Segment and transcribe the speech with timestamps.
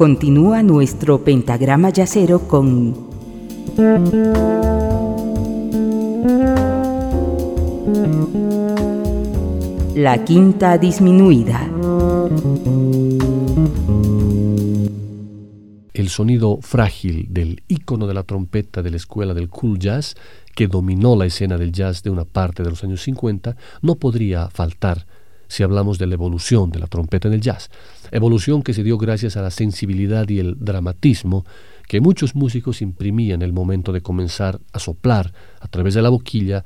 [0.00, 2.96] continúa nuestro pentagrama yacero con
[9.94, 11.68] la quinta disminuida.
[15.92, 20.14] El sonido frágil del ícono de la trompeta de la escuela del cool jazz,
[20.54, 24.48] que dominó la escena del jazz de una parte de los años 50, no podría
[24.48, 25.06] faltar
[25.50, 27.70] si hablamos de la evolución de la trompeta en el jazz.
[28.12, 31.44] Evolución que se dio gracias a la sensibilidad y el dramatismo
[31.88, 36.08] que muchos músicos imprimían en el momento de comenzar a soplar a través de la
[36.08, 36.64] boquilla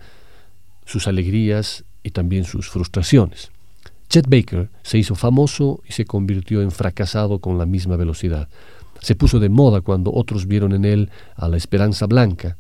[0.84, 3.51] sus alegrías y también sus frustraciones.
[4.11, 8.51] Chet Baker se hizo famoso y se convirtió en fracasado con la misma velocidad.
[9.01, 12.59] Se puso de moda cuando otros vieron en él a la esperanza blanca,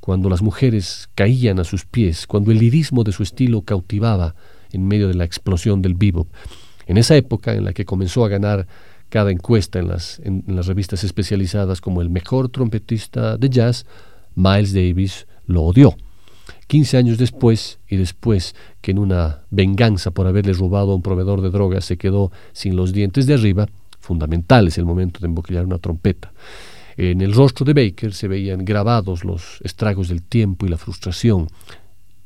[0.00, 4.34] cuando las mujeres caían a sus pies, cuando el lirismo de su estilo cautivaba
[4.72, 6.28] en medio de la explosión del bebop.
[6.86, 8.66] En esa época en la que comenzó a ganar
[9.08, 10.20] cada encuesta en las,
[10.66, 13.84] revistas especializadas como el mejor trompetista de jazz,
[14.34, 15.94] Miles Davis lo odió.
[16.66, 21.42] 15 años después, y después que en una venganza por haberle robado a un proveedor
[21.42, 23.68] de drogas se quedó sin los dientes de arriba,
[24.00, 26.32] fundamental es el momento de emboquillar una trompeta.
[26.96, 31.48] En el rostro de Baker se veían grabados los estragos del tiempo y la frustración,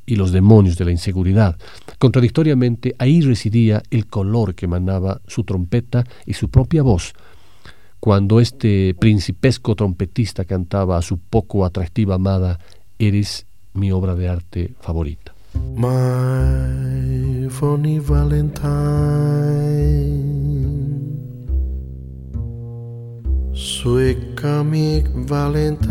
[0.07, 1.59] y los demonios de la inseguridad.
[1.99, 7.13] Contradictoriamente, ahí residía el color que emanaba su trompeta y su propia voz.
[7.99, 12.57] Cuando este principesco trompetista cantaba a su poco atractiva amada,
[12.99, 15.35] Eres mi obra de arte favorita.
[15.75, 18.63] My funny Valentine,
[23.53, 25.87] sweet comic Valentine.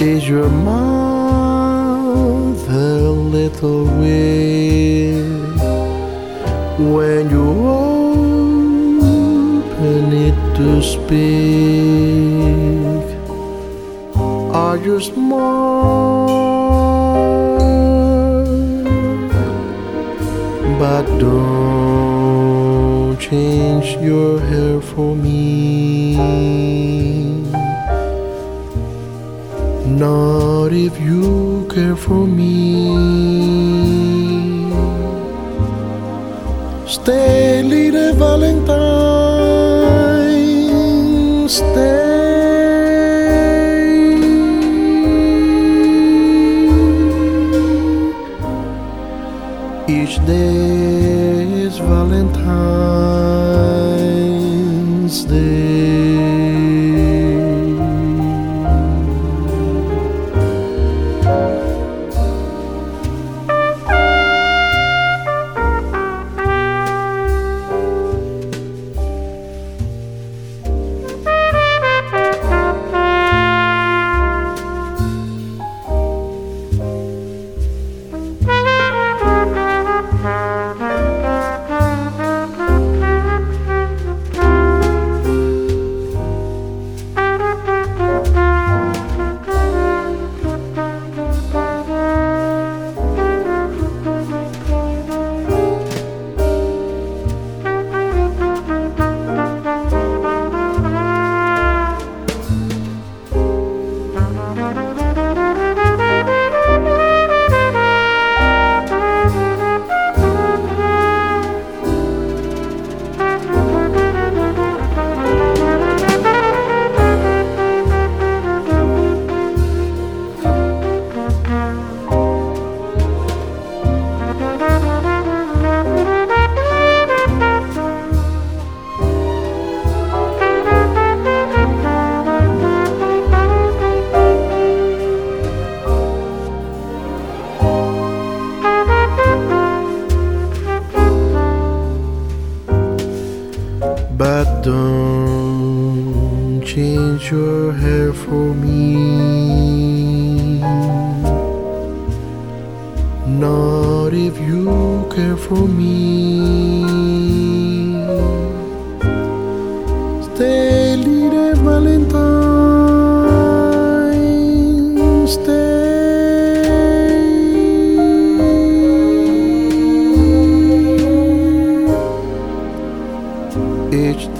[0.00, 5.60] Is your mouth a little weak
[6.78, 7.50] when you
[9.70, 12.81] open it to speak?
[14.84, 16.30] You smart?
[20.78, 26.16] But don't change your hair for me.
[29.86, 32.52] Not if you care for me.
[36.86, 38.68] Stay, little Valentine.
[41.48, 42.01] Stay.
[50.26, 52.44] Day is Valentine's
[55.24, 55.91] Day.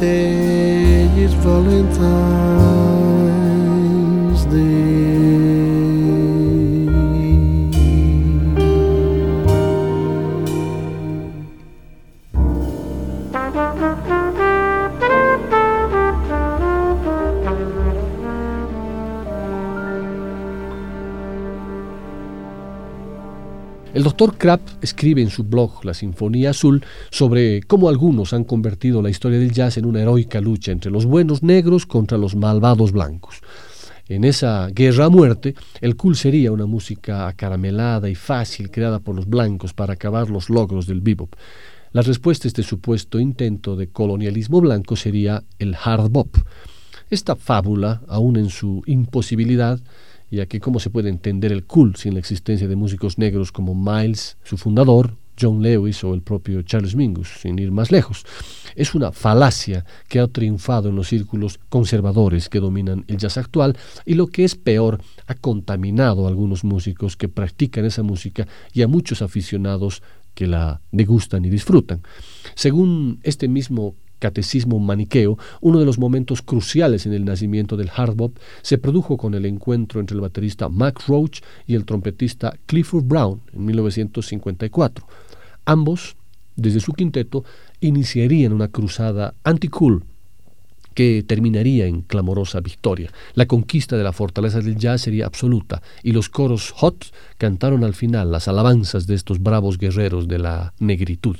[0.03, 0.32] Stay.
[24.23, 29.11] Doctor Krapp escribe en su blog La Sinfonía Azul sobre cómo algunos han convertido la
[29.11, 33.41] historia del jazz en una heroica lucha entre los buenos negros contra los malvados blancos.
[34.07, 39.17] En esa guerra a muerte, el cool sería una música acaramelada y fácil creada por
[39.17, 41.35] los blancos para acabar los logros del bebop.
[41.91, 46.37] La respuesta a este supuesto intento de colonialismo blanco sería el hard bop.
[47.11, 49.81] Esta fábula, aún en su imposibilidad,
[50.37, 53.75] ya que cómo se puede entender el cool sin la existencia de músicos negros como
[53.75, 58.25] Miles, su fundador, John Lewis o el propio Charles Mingus, sin ir más lejos.
[58.75, 63.77] Es una falacia que ha triunfado en los círculos conservadores que dominan el jazz actual
[64.05, 68.83] y lo que es peor, ha contaminado a algunos músicos que practican esa música y
[68.83, 70.03] a muchos aficionados
[70.35, 72.03] que la degustan y disfrutan.
[72.55, 78.15] Según este mismo catecismo maniqueo, uno de los momentos cruciales en el nacimiento del hard
[78.15, 83.05] bop se produjo con el encuentro entre el baterista Max Roach y el trompetista Clifford
[83.05, 85.05] Brown en 1954.
[85.65, 86.15] Ambos,
[86.55, 87.45] desde su quinteto,
[87.81, 90.05] iniciarían una cruzada anti-cool
[90.95, 93.11] que terminaría en clamorosa victoria.
[93.35, 97.07] La conquista de la fortaleza del jazz sería absoluta y los coros hot
[97.39, 101.39] cantaron al final las alabanzas de estos bravos guerreros de la negritud.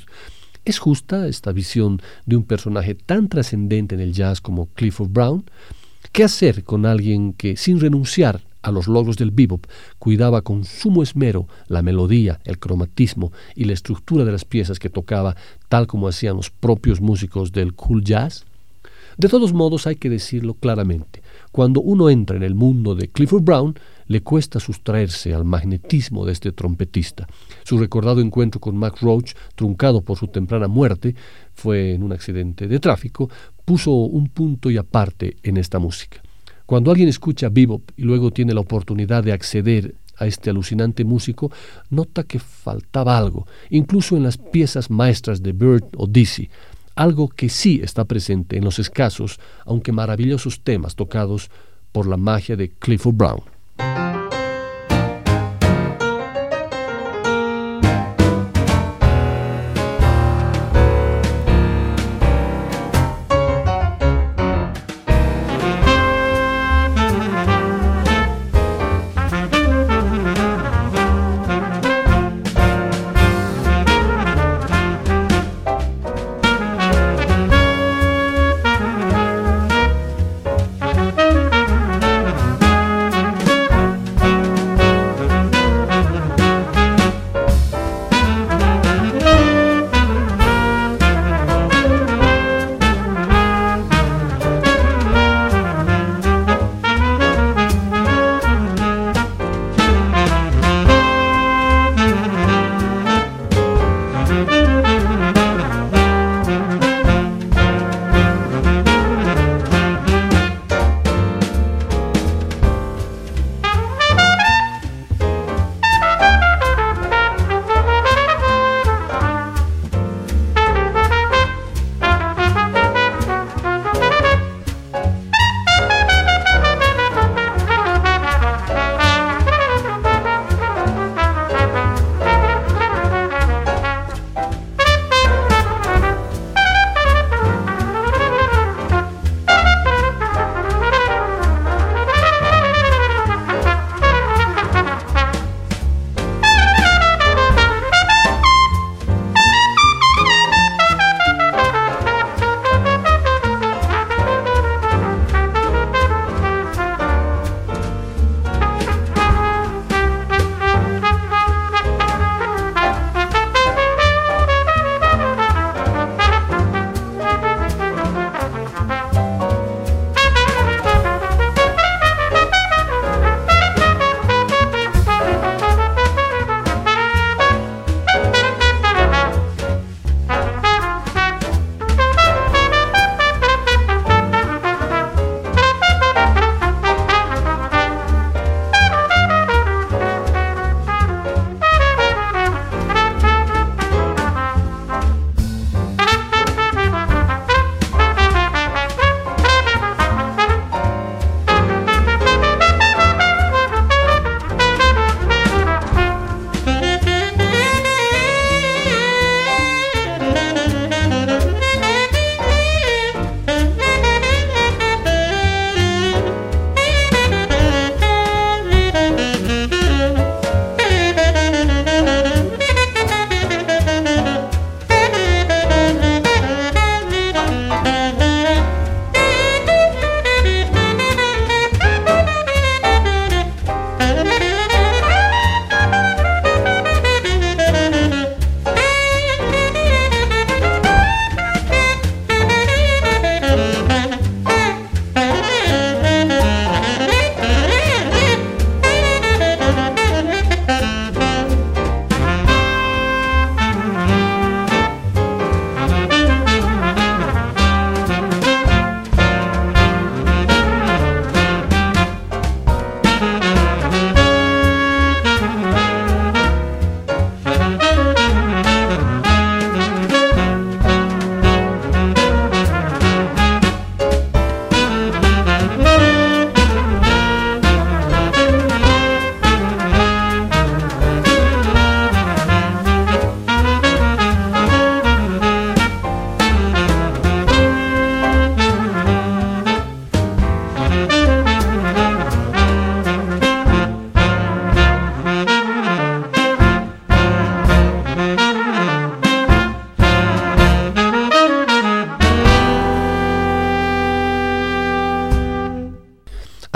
[0.65, 5.43] ¿Es justa esta visión de un personaje tan trascendente en el jazz como Clifford Brown?
[6.13, 9.65] ¿Qué hacer con alguien que, sin renunciar a los logros del bebop,
[9.99, 14.89] cuidaba con sumo esmero la melodía, el cromatismo y la estructura de las piezas que
[14.89, 15.35] tocaba,
[15.67, 18.45] tal como hacían los propios músicos del cool jazz?
[19.17, 21.21] De todos modos, hay que decirlo claramente,
[21.51, 23.75] cuando uno entra en el mundo de Clifford Brown,
[24.07, 27.27] le cuesta sustraerse al magnetismo de este trompetista.
[27.63, 31.15] Su recordado encuentro con Max Roach, truncado por su temprana muerte,
[31.53, 33.29] fue en un accidente de tráfico,
[33.65, 36.21] puso un punto y aparte en esta música.
[36.65, 41.51] Cuando alguien escucha bebop y luego tiene la oportunidad de acceder a este alucinante músico,
[41.89, 46.49] nota que faltaba algo, incluso en las piezas maestras de Bird o Dizzy,
[46.95, 51.49] algo que sí está presente en los escasos, aunque maravillosos temas tocados
[51.91, 53.52] por la magia de Clifford Brown.
[53.77, 54.12] thank you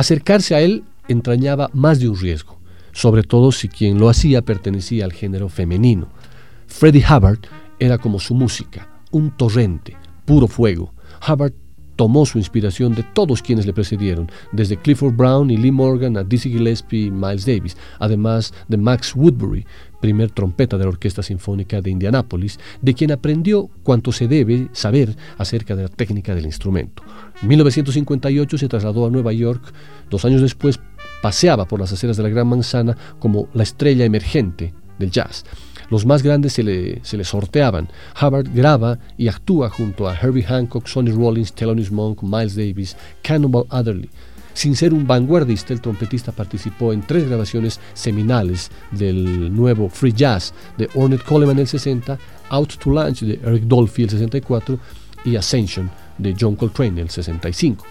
[0.08, 2.58] Acercarse a él entrañaba más de un riesgo,
[2.94, 6.08] sobre todo si quien lo hacía pertenecía al género femenino.
[6.66, 7.40] Freddie Hubbard
[7.78, 10.94] era como su música, un torrente, puro fuego.
[11.28, 11.52] Hubbard
[11.98, 16.24] tomó su inspiración de todos quienes le precedieron, desde Clifford Brown y Lee Morgan a
[16.24, 19.66] Dizzy Gillespie y Miles Davis, además de Max Woodbury,
[20.00, 25.18] primer trompeta de la Orquesta Sinfónica de Indianápolis, de quien aprendió cuanto se debe saber
[25.38, 27.04] acerca de la técnica del instrumento.
[27.42, 29.74] En 1958 se trasladó a Nueva York,
[30.10, 30.80] dos años después
[31.22, 35.46] paseaba por las aceras de la Gran Manzana como la estrella emergente del jazz.
[35.90, 37.90] Los más grandes se le, sorteaban.
[38.22, 43.68] Hubbard graba y actúa junto a Herbie Hancock, Sonny Rollins, Thelonious Monk, Miles Davis, Cannonball
[43.70, 44.10] Adderley.
[44.54, 50.54] Sin ser un vanguardista, el trompetista participó en tres grabaciones seminales del nuevo free jazz
[50.78, 52.18] de Ornette Coleman en el 60,
[52.50, 54.80] Out to Lunch de Eric Dolphy el 64
[55.26, 57.86] y Ascension de John Coltrane el 65.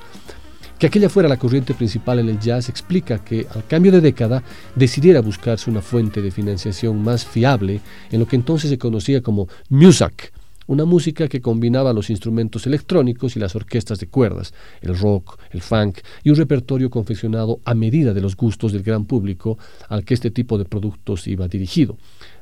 [0.78, 4.42] Que aquella fuera la corriente principal en el jazz explica que al cambio de década
[4.74, 7.80] decidiera buscarse una fuente de financiación más fiable
[8.10, 10.34] en lo que entonces se conocía como music,
[10.66, 14.52] una música que combinaba los instrumentos electrónicos y las orquestas de cuerdas,
[14.82, 19.06] el rock, el funk y un repertorio confeccionado a medida de los gustos del gran
[19.06, 19.56] público
[19.88, 21.96] al que este tipo de productos iba dirigido.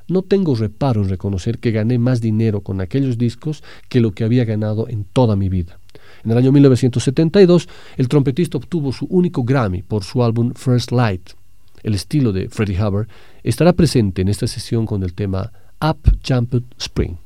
[0.09, 4.25] No tengo reparo en reconocer que gané más dinero con aquellos discos que lo que
[4.25, 5.79] había ganado en toda mi vida.
[6.25, 11.31] En el año 1972, el trompetista obtuvo su único Grammy por su álbum First Light.
[11.83, 13.09] El estilo de Freddie Hubbard
[13.43, 17.17] estará presente en esta sesión con el tema Up Jumped Spring.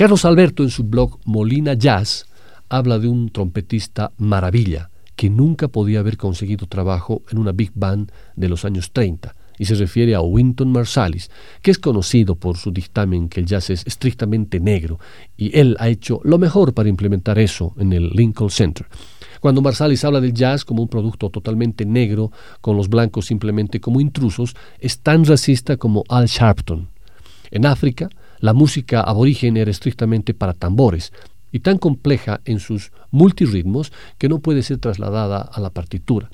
[0.00, 2.24] Carlos Alberto en su blog Molina Jazz
[2.70, 8.10] habla de un trompetista maravilla que nunca podía haber conseguido trabajo en una big band
[8.34, 12.70] de los años 30 y se refiere a Winton Marsalis, que es conocido por su
[12.70, 14.98] dictamen que el jazz es estrictamente negro,
[15.36, 18.86] y él ha hecho lo mejor para implementar eso en el Lincoln Center.
[19.38, 22.32] Cuando Marsalis habla del jazz como un producto totalmente negro,
[22.62, 26.88] con los blancos simplemente como intrusos, es tan racista como Al Sharpton.
[27.50, 28.08] En África,
[28.40, 31.12] la música aborigen era estrictamente para tambores,
[31.52, 36.30] y tan compleja en sus multirritmos que no puede ser trasladada a la partitura.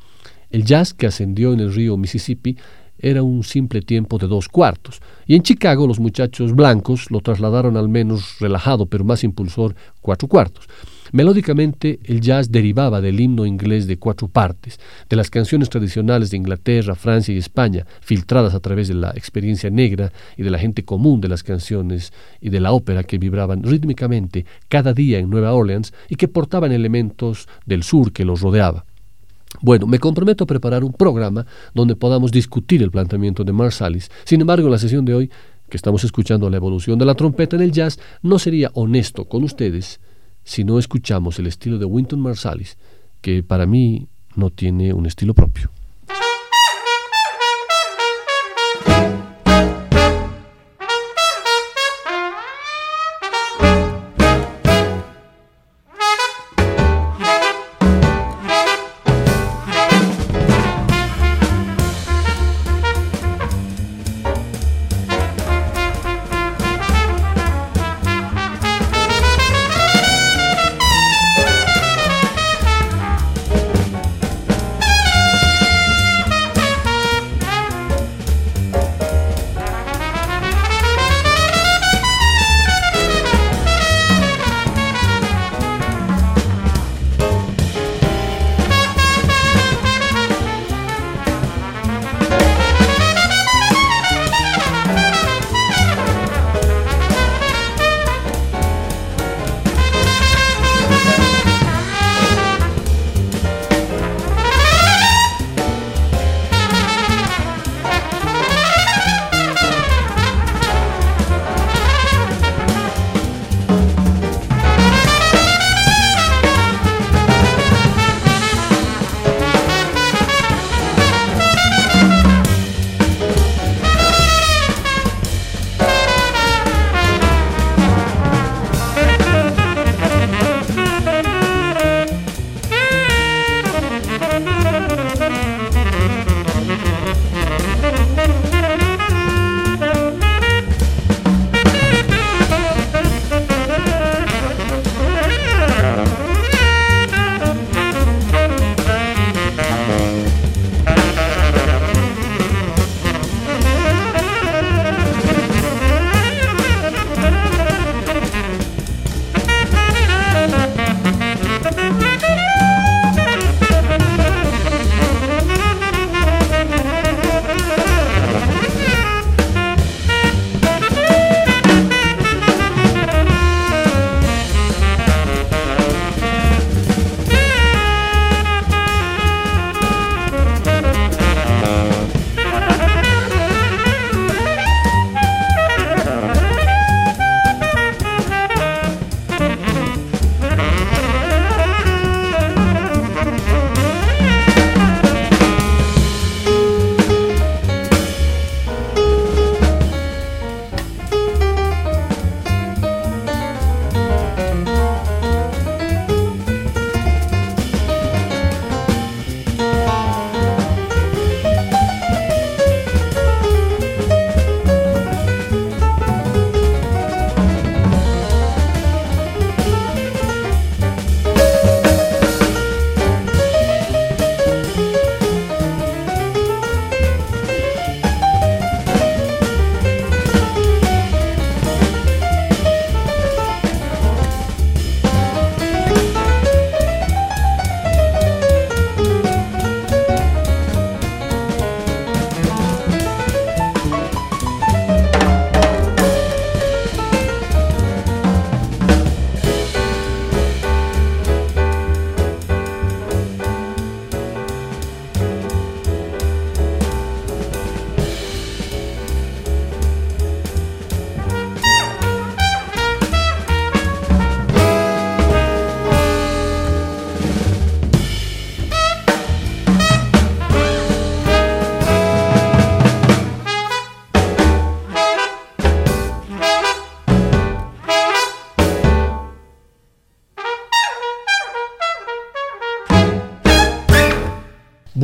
[0.50, 2.56] El jazz que ascendió en el río Mississippi
[2.98, 5.00] era un simple tiempo de dos cuartos.
[5.26, 10.28] Y en Chicago los muchachos blancos lo trasladaron al menos relajado, pero más impulsor, cuatro
[10.28, 10.66] cuartos.
[11.12, 16.36] Melódicamente, el jazz derivaba del himno inglés de cuatro partes, de las canciones tradicionales de
[16.36, 20.84] Inglaterra, Francia y España, filtradas a través de la experiencia negra y de la gente
[20.84, 25.52] común de las canciones y de la ópera que vibraban rítmicamente cada día en Nueva
[25.52, 28.84] Orleans y que portaban elementos del sur que los rodeaba.
[29.62, 34.10] Bueno, me comprometo a preparar un programa donde podamos discutir el planteamiento de Marsalis.
[34.24, 35.30] Sin embargo, en la sesión de hoy,
[35.68, 39.44] que estamos escuchando la evolución de la trompeta en el jazz, no sería honesto con
[39.44, 40.00] ustedes
[40.46, 42.78] si no escuchamos el estilo de Winton Marsalis,
[43.20, 44.06] que para mí
[44.36, 45.70] no tiene un estilo propio.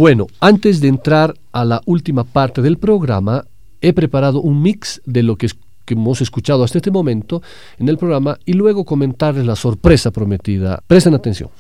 [0.03, 3.45] Bueno, antes de entrar a la última parte del programa,
[3.81, 5.47] he preparado un mix de lo que,
[5.87, 7.41] hemos escuchado hasta este momento
[7.79, 10.83] en el programa y luego comentarles la sorpresa prometida.
[10.89, 11.51] Presten atención.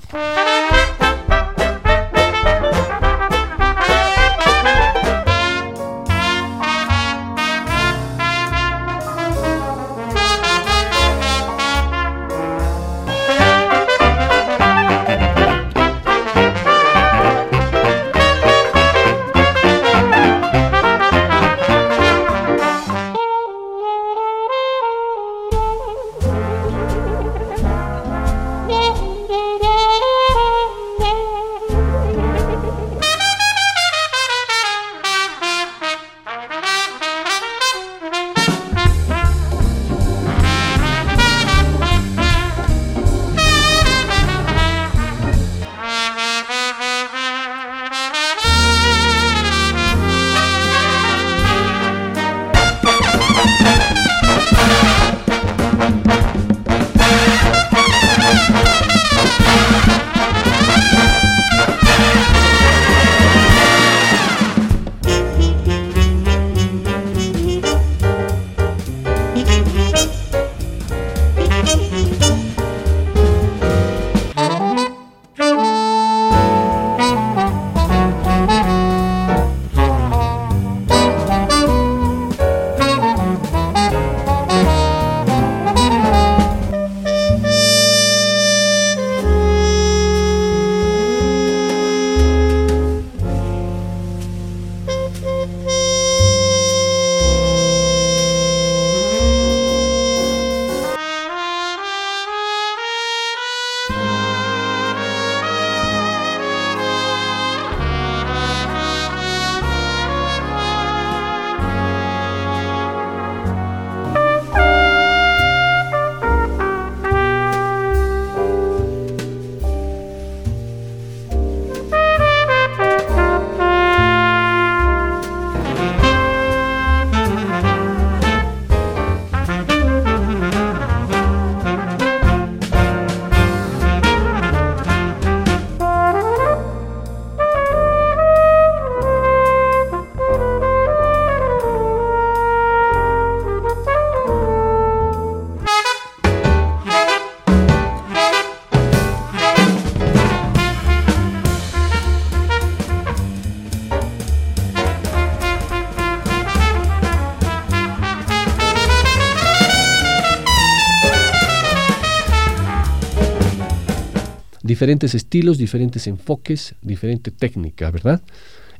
[164.82, 168.20] Diferentes estilos, diferentes enfoques, diferente técnica, ¿verdad?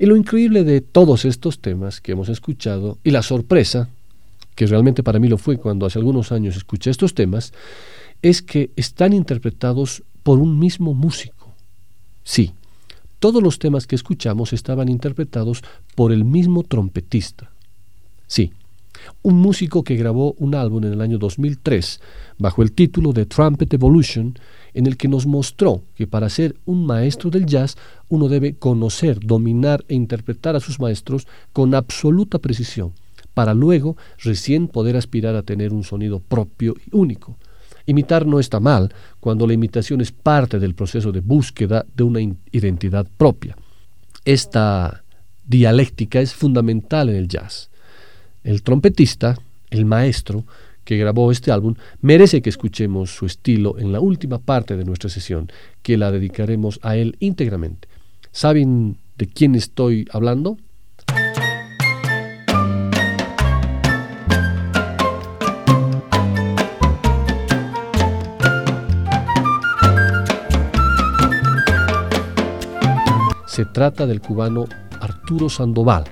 [0.00, 3.88] Y lo increíble de todos estos temas que hemos escuchado y la sorpresa,
[4.56, 7.52] que realmente para mí lo fue cuando hace algunos años escuché estos temas,
[8.20, 11.54] es que están interpretados por un mismo músico.
[12.24, 12.50] Sí,
[13.20, 15.62] todos los temas que escuchamos estaban interpretados
[15.94, 17.52] por el mismo trompetista.
[18.26, 18.52] Sí,
[19.22, 22.00] un músico que grabó un álbum en el año 2003
[22.38, 24.34] bajo el título de Trumpet Evolution,
[24.74, 27.76] en el que nos mostró que para ser un maestro del jazz
[28.08, 32.92] uno debe conocer, dominar e interpretar a sus maestros con absoluta precisión,
[33.34, 37.36] para luego recién poder aspirar a tener un sonido propio y único.
[37.86, 42.20] Imitar no está mal cuando la imitación es parte del proceso de búsqueda de una
[42.52, 43.56] identidad propia.
[44.24, 45.02] Esta
[45.44, 47.70] dialéctica es fundamental en el jazz.
[48.44, 49.38] El trompetista,
[49.70, 50.44] el maestro,
[50.85, 55.09] que grabó este álbum, merece que escuchemos su estilo en la última parte de nuestra
[55.09, 55.50] sesión,
[55.83, 57.88] que la dedicaremos a él íntegramente.
[58.33, 60.59] ¿Saben de quién estoy hablando?
[73.46, 74.64] Se trata del cubano
[74.98, 76.05] Arturo Sandoval.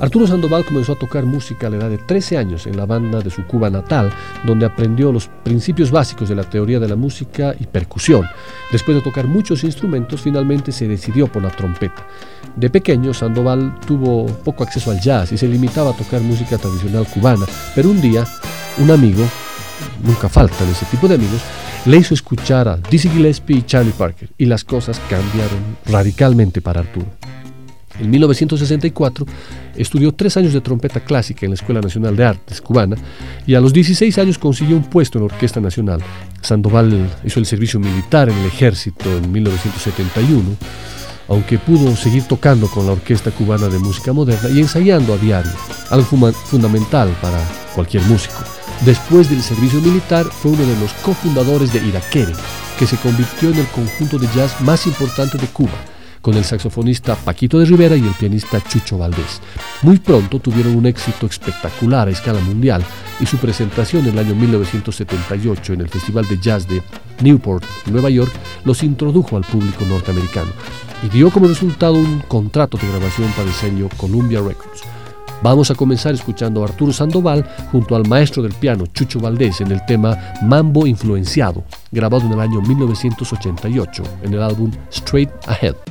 [0.00, 3.20] Arturo Sandoval comenzó a tocar música a la edad de 13 años en la banda
[3.20, 4.10] de su Cuba natal,
[4.46, 8.26] donde aprendió los principios básicos de la teoría de la música y percusión.
[8.72, 12.06] Después de tocar muchos instrumentos, finalmente se decidió por la trompeta.
[12.56, 17.06] De pequeño, Sandoval tuvo poco acceso al jazz y se limitaba a tocar música tradicional
[17.06, 18.26] cubana, pero un día
[18.78, 19.24] un amigo
[20.02, 21.42] nunca faltan ese tipo de amigos,
[21.84, 26.80] le hizo escuchar a Dizzy Gillespie y Charlie Parker, y las cosas cambiaron radicalmente para
[26.80, 27.06] Arturo.
[28.00, 29.26] En 1964
[29.76, 32.96] estudió tres años de trompeta clásica en la Escuela Nacional de Artes cubana
[33.46, 36.00] y a los 16 años consiguió un puesto en la Orquesta Nacional.
[36.40, 40.42] Sandoval hizo el servicio militar en el ejército en 1971,
[41.28, 45.52] aunque pudo seguir tocando con la Orquesta Cubana de Música Moderna y ensayando a diario,
[45.90, 47.38] algo fundamental para
[47.74, 48.42] cualquier músico.
[48.86, 52.32] Después del servicio militar fue uno de los cofundadores de Iraquere,
[52.78, 55.89] que se convirtió en el conjunto de jazz más importante de Cuba
[56.20, 59.40] con el saxofonista Paquito de Rivera y el pianista Chucho Valdés.
[59.82, 62.84] Muy pronto tuvieron un éxito espectacular a escala mundial
[63.20, 66.82] y su presentación en el año 1978 en el Festival de Jazz de
[67.22, 68.32] Newport, Nueva York,
[68.64, 70.50] los introdujo al público norteamericano
[71.02, 74.82] y dio como resultado un contrato de grabación para el sello Columbia Records.
[75.42, 79.72] Vamos a comenzar escuchando a Arturo Sandoval junto al maestro del piano Chucho Valdés en
[79.72, 85.89] el tema Mambo Influenciado, grabado en el año 1988 en el álbum Straight Ahead.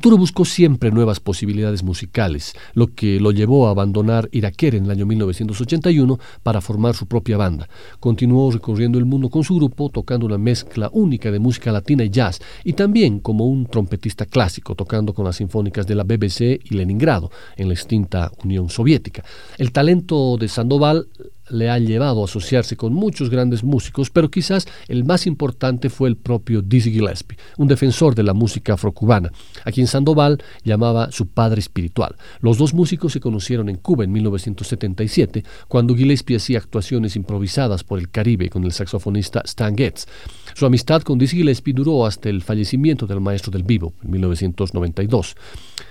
[0.00, 4.92] Arturo buscó siempre nuevas posibilidades musicales, lo que lo llevó a abandonar Iraquere en el
[4.92, 7.68] año 1981 para formar su propia banda.
[7.98, 12.08] Continuó recorriendo el mundo con su grupo, tocando una mezcla única de música latina y
[12.08, 16.76] jazz, y también como un trompetista clásico, tocando con las sinfónicas de la BBC y
[16.76, 19.22] Leningrado, en la extinta Unión Soviética.
[19.58, 21.08] El talento de Sandoval
[21.50, 26.08] le ha llevado a asociarse con muchos grandes músicos, pero quizás el más importante fue
[26.08, 29.30] el propio Dizzy Gillespie, un defensor de la música afrocubana,
[29.64, 32.16] a quien Sandoval llamaba su padre espiritual.
[32.40, 37.98] Los dos músicos se conocieron en Cuba en 1977, cuando Gillespie hacía actuaciones improvisadas por
[37.98, 40.06] el Caribe con el saxofonista Stan Getz.
[40.54, 45.36] Su amistad con Dizzy Gillespie duró hasta el fallecimiento del maestro del vivo en 1992.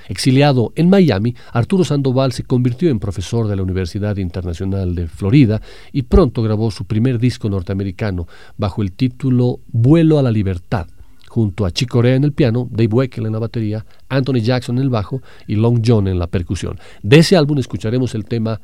[0.09, 5.61] Exiliado en Miami, Arturo Sandoval se convirtió en profesor de la Universidad Internacional de Florida
[5.93, 10.87] y pronto grabó su primer disco norteamericano bajo el título Vuelo a la Libertad,
[11.27, 14.83] junto a Chick Corea en el piano, Dave Weckl en la batería, Anthony Jackson en
[14.85, 16.79] el bajo y Long John en la percusión.
[17.03, 18.59] De ese álbum escucharemos el tema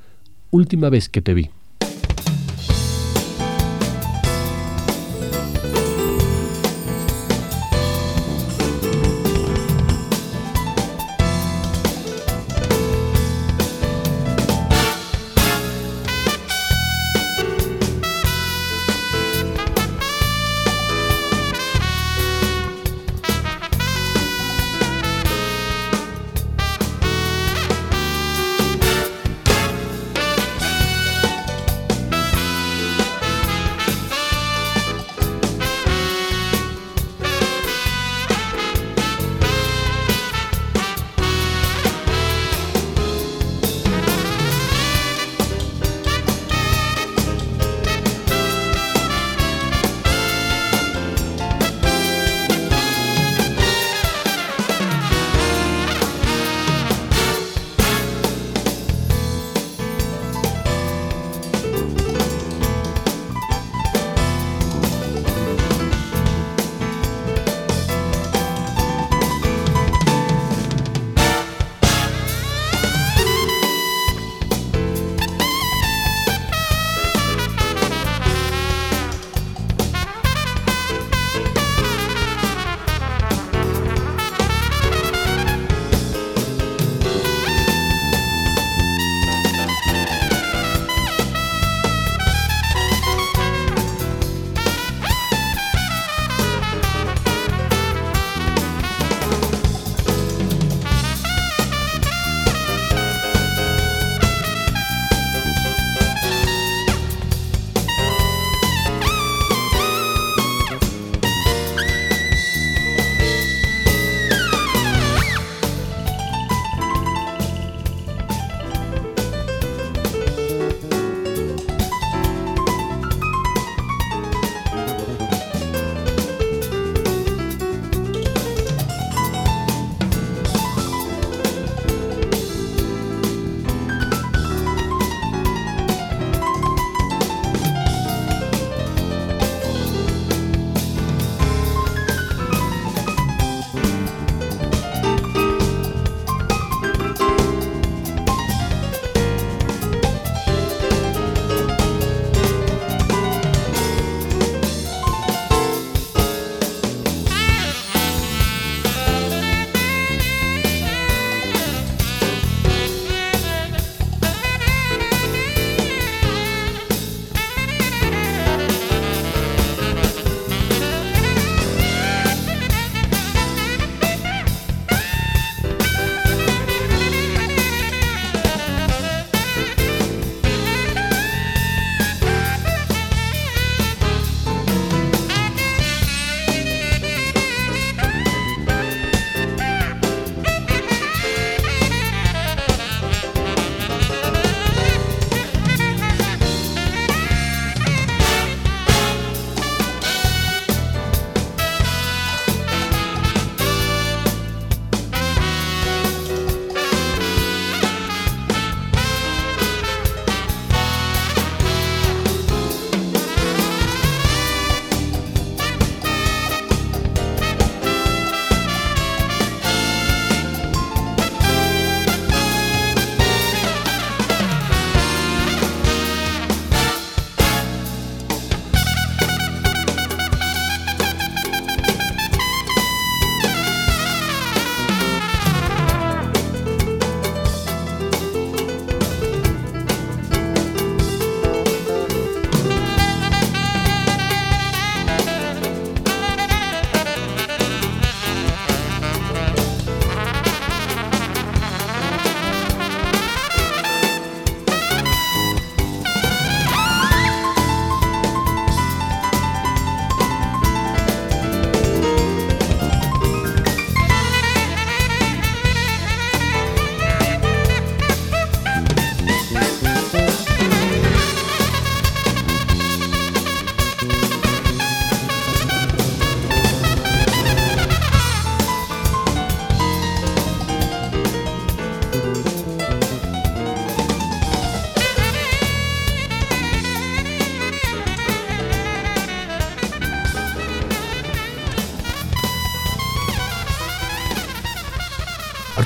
[0.49, 1.51] Última vez que te vi.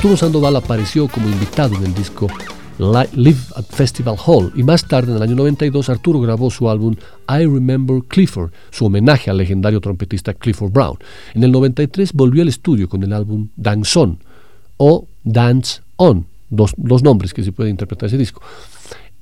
[0.09, 2.25] Arturo Sandoval apareció como invitado en el disco
[2.79, 6.95] Live at Festival Hall y más tarde, en el año 92, Arturo grabó su álbum
[7.27, 10.97] I Remember Clifford, su homenaje al legendario trompetista Clifford Brown.
[11.35, 14.17] En el 93 volvió al estudio con el álbum Dance On
[14.77, 18.41] o Dance On, dos, nombres que se puede interpretar ese disco.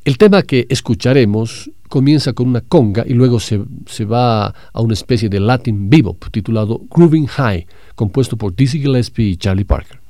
[0.06, 4.94] El tema que escucharemos comienza con una conga y luego se, se, va a una
[4.94, 10.07] especie de Latin bebop titulado Grooving High, compuesto por Dizzy Gillespie y Charlie Parker.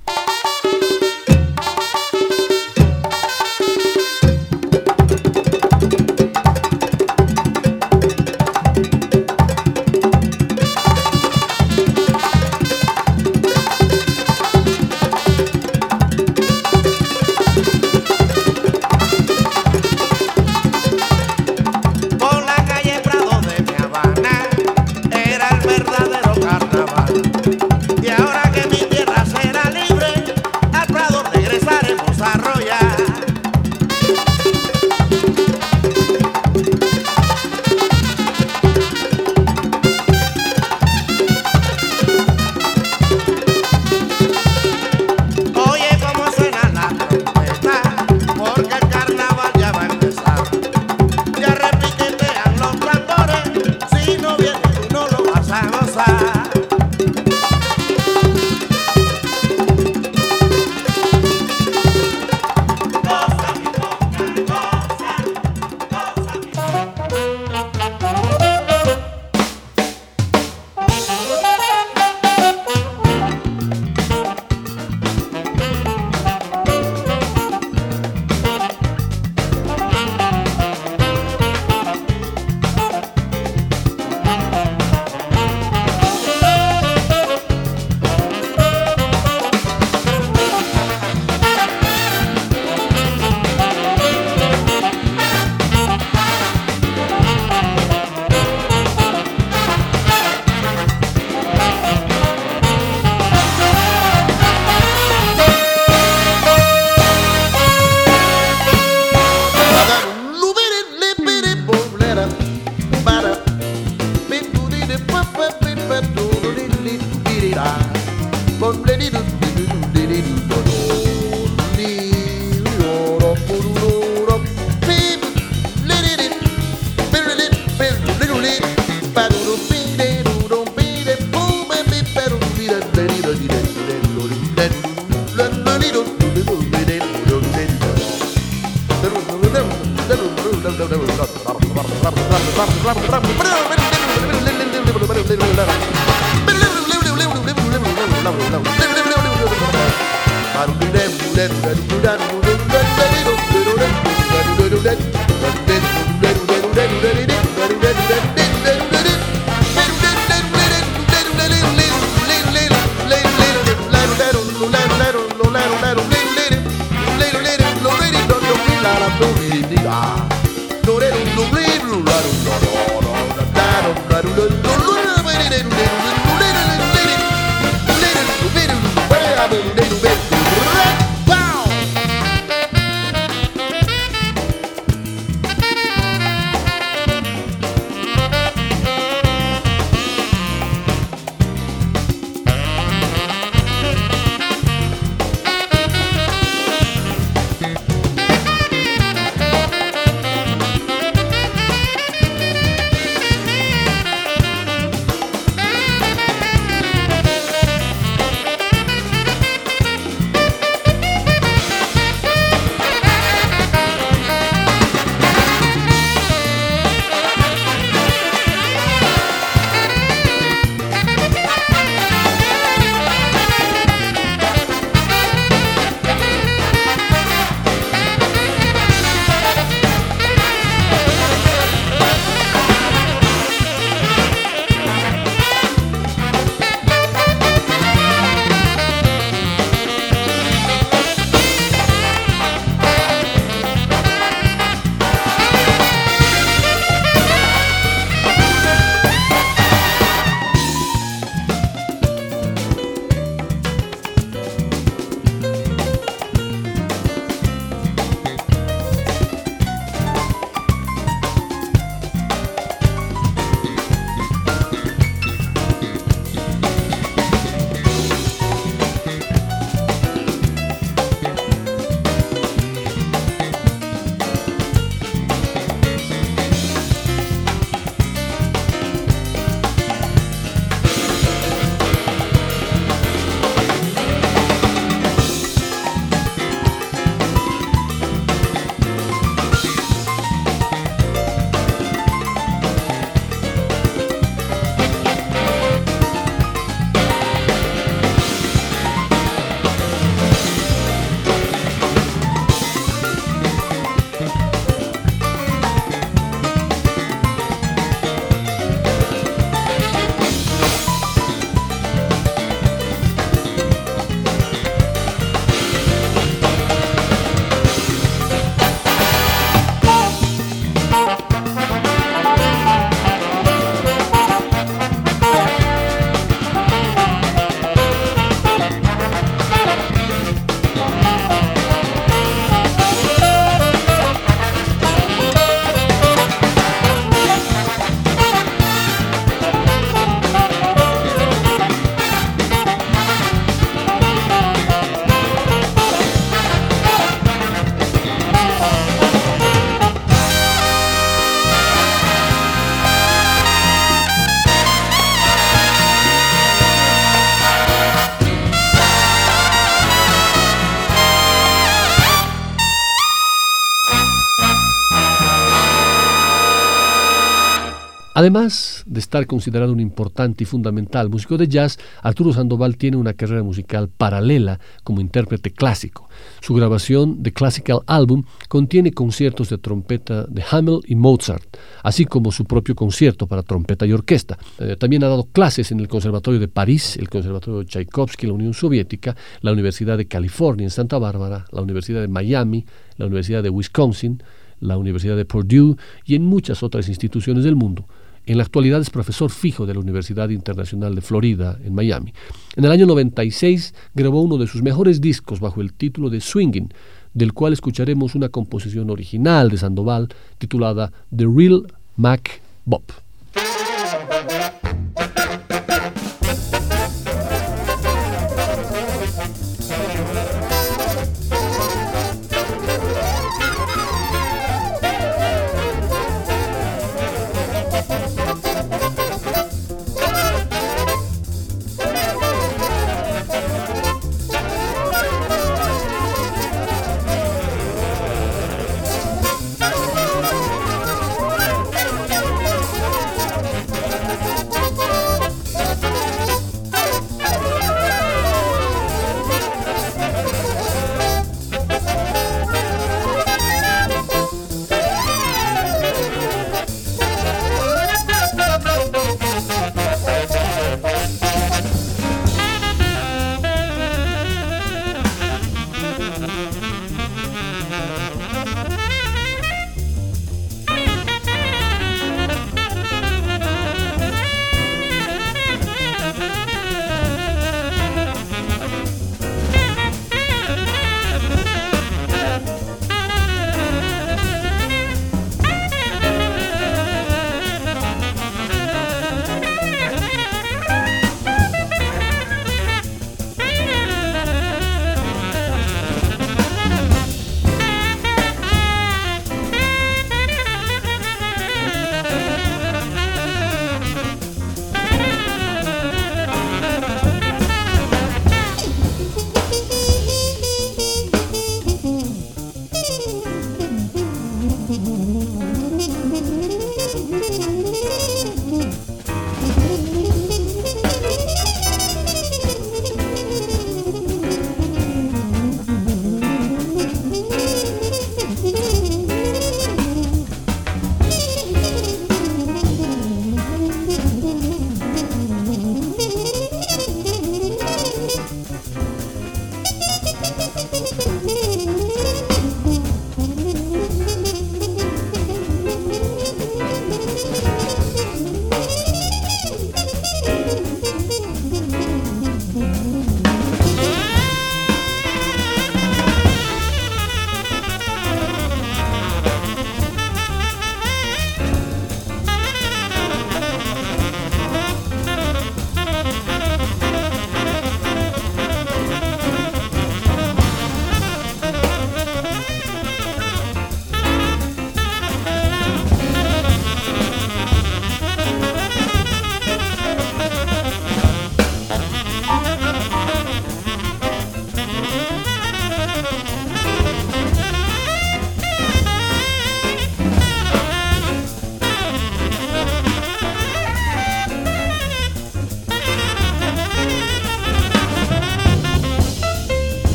[368.27, 373.13] Además de estar considerado un importante y fundamental músico de jazz, Arturo Sandoval tiene una
[373.13, 376.09] carrera musical paralela como intérprete clásico.
[376.41, 382.33] Su grabación The Classical Album contiene conciertos de trompeta de Hamel y Mozart, así como
[382.33, 384.37] su propio concierto para trompeta y orquesta.
[384.59, 388.31] Eh, también ha dado clases en el Conservatorio de París, el Conservatorio de Tchaikovsky en
[388.31, 392.65] la Unión Soviética, la Universidad de California en Santa Bárbara, la Universidad de Miami,
[392.97, 394.21] la Universidad de Wisconsin,
[394.59, 397.85] la Universidad de Purdue y en muchas otras instituciones del mundo.
[398.27, 402.13] En la actualidad es profesor fijo de la Universidad Internacional de Florida, en Miami.
[402.57, 406.67] En el año 96 grabó uno de sus mejores discos bajo el título de Swinging,
[407.13, 410.09] del cual escucharemos una composición original de Sandoval
[410.39, 412.83] titulada The Real Mac Bob.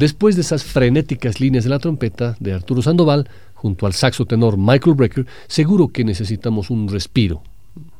[0.00, 4.56] Después de esas frenéticas líneas de la trompeta de Arturo Sandoval, junto al saxo tenor
[4.56, 7.42] Michael Brecker, seguro que necesitamos un respiro,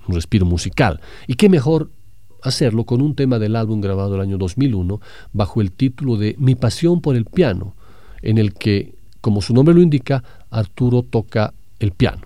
[0.08, 1.02] un respiro musical.
[1.26, 1.90] Y qué mejor
[2.42, 4.98] hacerlo con un tema del álbum grabado el año 2001
[5.34, 7.74] bajo el título de Mi pasión por el piano,
[8.22, 12.22] en el que, como su nombre lo indica, Arturo toca el piano.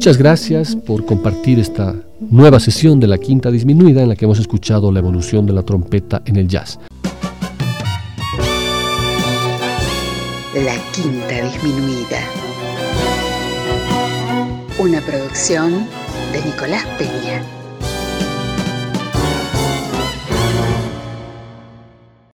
[0.00, 4.38] Muchas gracias por compartir esta nueva sesión de la quinta disminuida en la que hemos
[4.38, 6.78] escuchado la evolución de la trompeta en el jazz.
[10.54, 12.18] La quinta disminuida.
[14.78, 15.86] Una producción
[16.32, 17.59] de Nicolás Peña.